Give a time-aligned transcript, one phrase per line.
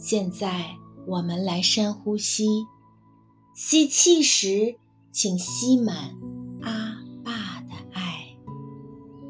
[0.00, 2.46] 现在我们来深呼吸，
[3.54, 4.76] 吸气时，
[5.12, 6.16] 请吸满
[6.62, 8.34] 阿爸的爱，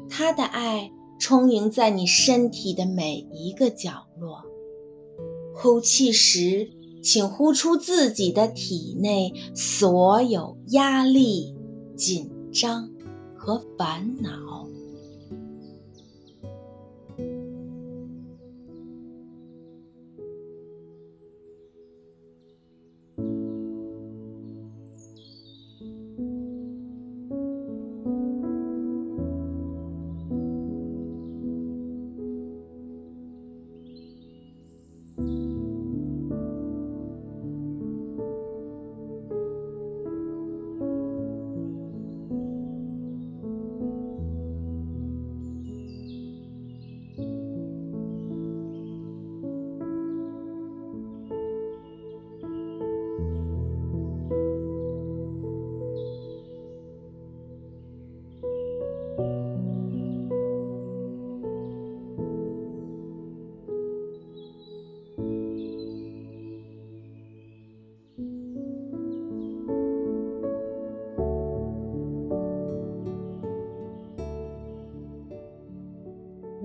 [0.09, 0.89] 他的爱
[1.19, 4.45] 充盈在你身体的每一个角落。
[5.53, 6.71] 呼气时，
[7.03, 11.53] 请呼出自己的体内所有压力、
[11.97, 12.89] 紧张
[13.37, 14.31] 和烦恼。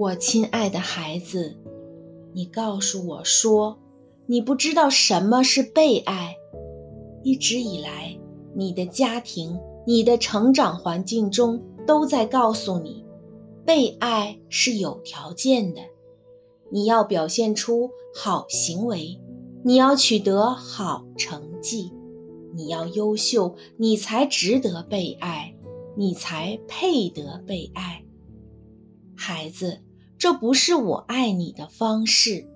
[0.07, 1.57] 我亲爱的孩子，
[2.33, 3.77] 你告诉我说，
[4.27, 6.37] 你不知道什么是被爱。
[7.25, 8.17] 一直以来，
[8.55, 13.05] 你的家庭、你的成长环境中都在告诉你，
[13.65, 15.81] 被爱是有条件的。
[16.71, 19.21] 你要表现出好行为，
[19.65, 21.91] 你要取得好成绩，
[22.55, 25.57] 你要优秀，你才值得被爱，
[25.97, 28.05] 你才配得被爱，
[29.17, 29.81] 孩子。
[30.27, 32.49] 这不是我爱你的方式。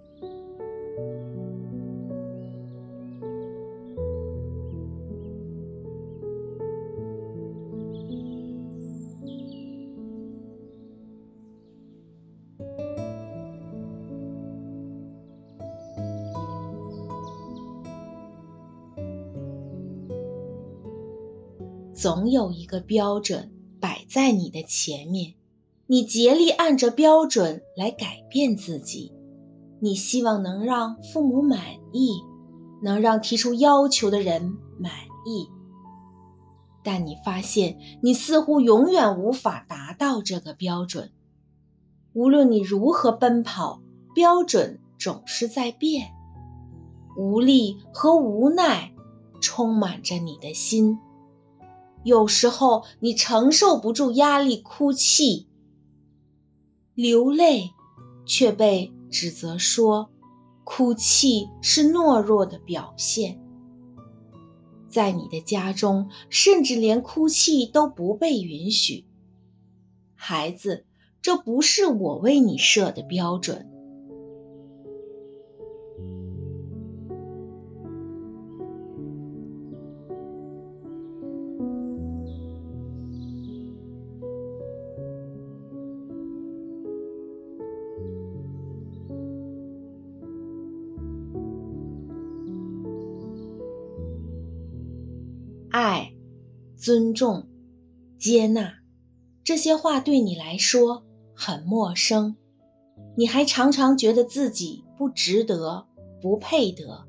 [21.94, 25.39] 总有一个标准摆在你的前面。
[25.90, 29.12] 你竭力按着标准来改变自己，
[29.80, 31.58] 你希望能让父母满
[31.90, 32.12] 意，
[32.80, 34.92] 能让提出要求的人满
[35.26, 35.48] 意，
[36.84, 41.10] 但你发现你似乎永远无法达到这个标准。
[42.12, 43.82] 无论你如何奔跑，
[44.14, 46.12] 标准总是在变，
[47.18, 48.92] 无力和无奈
[49.42, 50.96] 充满着你的心。
[52.04, 55.48] 有时候你承受不住压力，哭泣。
[57.00, 57.70] 流泪，
[58.26, 60.10] 却被指责说，
[60.64, 63.40] 哭泣是懦弱的表现。
[64.86, 69.06] 在你的家中，甚至连哭泣都不被允许。
[70.14, 70.84] 孩子，
[71.22, 73.66] 这不是我为你设的标准。
[96.80, 97.46] 尊重、
[98.18, 98.78] 接纳，
[99.44, 101.04] 这些话对你来说
[101.34, 102.36] 很陌生。
[103.18, 105.86] 你还常常觉得自己不值得、
[106.22, 107.06] 不配得，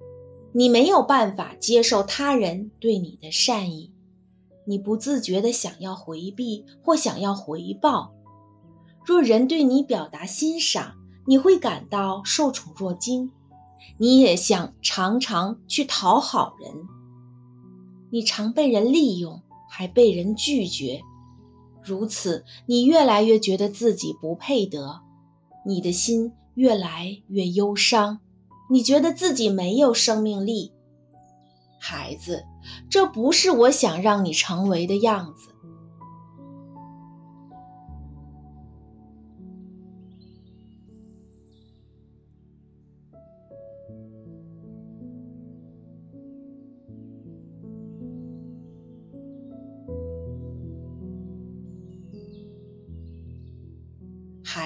[0.51, 3.93] 你没有办法接受他人对你的善意，
[4.65, 8.13] 你不自觉地想要回避或想要回报。
[9.05, 10.95] 若人对你表达欣赏，
[11.25, 13.31] 你会感到受宠若惊，
[13.97, 16.73] 你也想常常去讨好人。
[18.09, 19.41] 你常被人利用，
[19.73, 21.01] 还被人拒绝，
[21.81, 24.99] 如此，你越来越觉得自己不配得，
[25.65, 28.19] 你的心越来越忧伤，
[28.69, 30.73] 你觉得自己没有生命力。
[31.79, 32.43] 孩子，
[32.89, 35.50] 这不是我想让你成为的样子。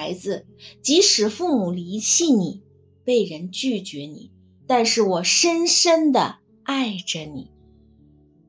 [0.06, 0.46] 孩子，
[0.82, 2.62] 即使父母离弃你，
[3.02, 4.30] 被人拒绝你，
[4.64, 7.50] 但是我深深的爱着你，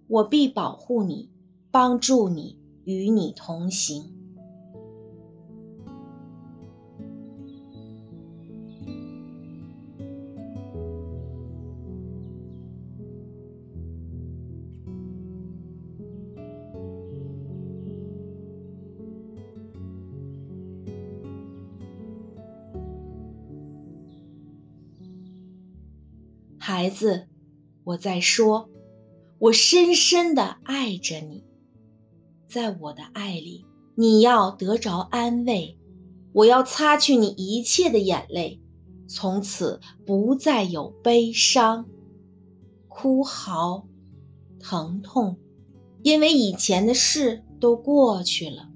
[0.08, 1.32] 我必保护你，
[1.72, 4.14] 帮助你，与你同行。
[26.70, 27.30] 孩子，
[27.86, 28.70] 我在说，
[29.40, 31.46] 我深深地爱着你，
[32.50, 33.66] 在我的爱里，
[33.96, 35.80] 你要得着安慰。
[36.34, 38.62] 我要擦去你一切的眼泪，
[39.08, 41.88] 从此不再有悲伤、
[42.90, 43.88] 哭嚎、
[44.60, 45.38] 疼痛，
[46.04, 48.70] 因为以前的事都过去了。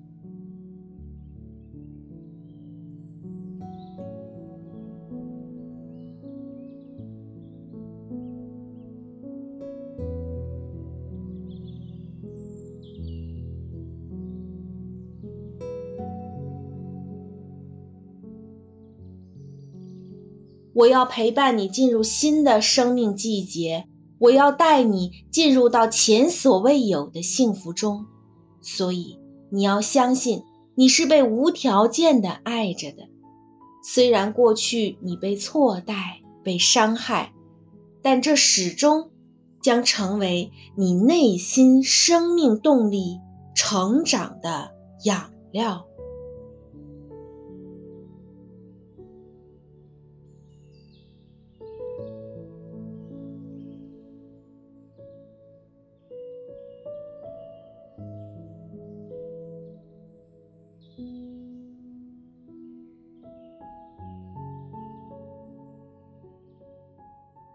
[20.73, 23.85] 我要陪伴你进入新的生命季节，
[24.19, 28.05] 我要带你进入到前所未有的幸福中，
[28.61, 29.19] 所以
[29.49, 30.43] 你要相信
[30.75, 33.09] 你是被无条件的爱着的。
[33.83, 37.33] 虽然过去你被错待、被伤害，
[38.01, 39.09] 但这始终
[39.61, 43.19] 将成为你内心生命动力
[43.55, 44.71] 成长的
[45.03, 45.85] 养料。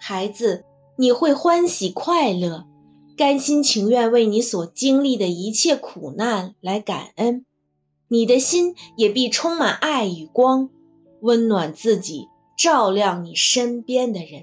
[0.08, 0.64] 孩子，
[0.98, 2.64] 你会欢喜快乐，
[3.16, 7.44] 甘心情愿为你所经历的一切苦难来感恩，
[8.06, 10.70] 你的心也必充满爱与光，
[11.22, 14.42] 温暖自己，照亮你身边的人。